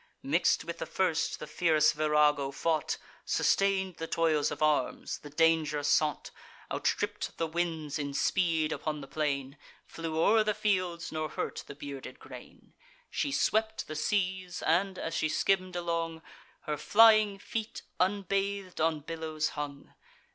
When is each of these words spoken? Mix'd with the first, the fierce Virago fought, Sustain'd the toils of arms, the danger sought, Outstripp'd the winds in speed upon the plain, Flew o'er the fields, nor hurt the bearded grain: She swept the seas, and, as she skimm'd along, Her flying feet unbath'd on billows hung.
Mix'd 0.23 0.63
with 0.63 0.79
the 0.79 0.87
first, 0.87 1.37
the 1.37 1.45
fierce 1.45 1.91
Virago 1.91 2.49
fought, 2.49 2.97
Sustain'd 3.23 3.97
the 3.97 4.07
toils 4.07 4.49
of 4.49 4.63
arms, 4.63 5.19
the 5.19 5.29
danger 5.29 5.83
sought, 5.83 6.31
Outstripp'd 6.71 7.37
the 7.37 7.45
winds 7.45 7.99
in 7.99 8.15
speed 8.15 8.71
upon 8.71 9.01
the 9.01 9.07
plain, 9.07 9.59
Flew 9.85 10.17
o'er 10.17 10.43
the 10.43 10.55
fields, 10.55 11.11
nor 11.11 11.29
hurt 11.29 11.63
the 11.67 11.75
bearded 11.75 12.17
grain: 12.17 12.73
She 13.11 13.31
swept 13.31 13.85
the 13.87 13.95
seas, 13.95 14.63
and, 14.63 14.97
as 14.97 15.13
she 15.13 15.29
skimm'd 15.29 15.75
along, 15.75 16.23
Her 16.61 16.77
flying 16.77 17.37
feet 17.37 17.83
unbath'd 17.99 18.81
on 18.81 19.01
billows 19.01 19.49
hung. 19.49 19.93